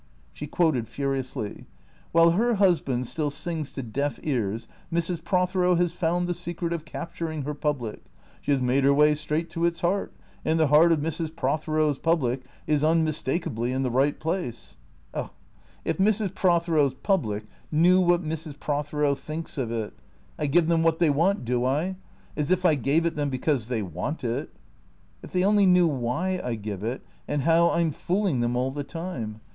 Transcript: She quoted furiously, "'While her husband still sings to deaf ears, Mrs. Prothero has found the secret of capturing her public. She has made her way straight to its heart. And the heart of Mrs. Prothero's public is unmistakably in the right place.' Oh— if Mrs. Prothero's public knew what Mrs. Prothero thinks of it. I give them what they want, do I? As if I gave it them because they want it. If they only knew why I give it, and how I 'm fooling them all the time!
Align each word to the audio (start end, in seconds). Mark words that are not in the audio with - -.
She 0.33 0.47
quoted 0.47 0.87
furiously, 0.87 1.67
"'While 2.11 2.31
her 2.31 2.55
husband 2.55 3.05
still 3.05 3.29
sings 3.29 3.71
to 3.73 3.83
deaf 3.83 4.19
ears, 4.23 4.67
Mrs. 4.91 5.23
Prothero 5.23 5.75
has 5.75 5.93
found 5.93 6.25
the 6.27 6.33
secret 6.33 6.73
of 6.73 6.85
capturing 6.85 7.43
her 7.43 7.53
public. 7.53 8.01
She 8.41 8.49
has 8.51 8.63
made 8.63 8.83
her 8.83 8.95
way 8.95 9.13
straight 9.13 9.51
to 9.51 9.63
its 9.63 9.81
heart. 9.81 10.11
And 10.43 10.59
the 10.59 10.69
heart 10.69 10.91
of 10.91 11.01
Mrs. 11.01 11.35
Prothero's 11.35 11.99
public 11.99 12.41
is 12.65 12.83
unmistakably 12.83 13.71
in 13.71 13.83
the 13.83 13.91
right 13.91 14.19
place.' 14.19 14.75
Oh— 15.13 15.29
if 15.85 15.99
Mrs. 15.99 16.33
Prothero's 16.33 16.95
public 16.95 17.43
knew 17.71 18.01
what 18.01 18.23
Mrs. 18.23 18.59
Prothero 18.59 19.13
thinks 19.13 19.55
of 19.55 19.71
it. 19.71 19.93
I 20.39 20.47
give 20.47 20.65
them 20.67 20.81
what 20.81 20.97
they 20.97 21.11
want, 21.11 21.45
do 21.45 21.63
I? 21.63 21.95
As 22.35 22.49
if 22.49 22.65
I 22.65 22.73
gave 22.73 23.05
it 23.05 23.15
them 23.15 23.29
because 23.29 23.67
they 23.67 23.83
want 23.83 24.23
it. 24.23 24.49
If 25.21 25.31
they 25.31 25.43
only 25.43 25.67
knew 25.67 25.85
why 25.85 26.41
I 26.43 26.55
give 26.55 26.81
it, 26.81 27.03
and 27.27 27.43
how 27.43 27.69
I 27.69 27.81
'm 27.81 27.91
fooling 27.91 28.39
them 28.39 28.55
all 28.55 28.71
the 28.71 28.83
time! 28.83 29.41